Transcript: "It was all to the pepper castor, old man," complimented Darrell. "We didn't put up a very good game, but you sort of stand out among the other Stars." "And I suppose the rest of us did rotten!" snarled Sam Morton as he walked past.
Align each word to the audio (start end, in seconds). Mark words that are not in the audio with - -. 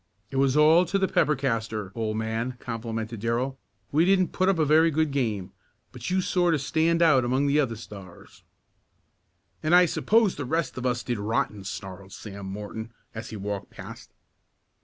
"It 0.31 0.37
was 0.37 0.57
all 0.57 0.83
to 0.85 0.97
the 0.97 1.07
pepper 1.07 1.35
castor, 1.35 1.91
old 1.93 2.17
man," 2.17 2.57
complimented 2.59 3.19
Darrell. 3.19 3.59
"We 3.91 4.03
didn't 4.03 4.29
put 4.29 4.49
up 4.49 4.57
a 4.57 4.65
very 4.65 4.89
good 4.89 5.11
game, 5.11 5.51
but 5.91 6.09
you 6.09 6.21
sort 6.21 6.55
of 6.55 6.61
stand 6.61 7.03
out 7.03 7.23
among 7.23 7.45
the 7.45 7.59
other 7.59 7.75
Stars." 7.75 8.41
"And 9.61 9.75
I 9.75 9.85
suppose 9.85 10.37
the 10.37 10.43
rest 10.45 10.75
of 10.75 10.87
us 10.87 11.03
did 11.03 11.19
rotten!" 11.19 11.63
snarled 11.65 12.13
Sam 12.13 12.47
Morton 12.47 12.91
as 13.13 13.29
he 13.29 13.35
walked 13.35 13.69
past. 13.69 14.11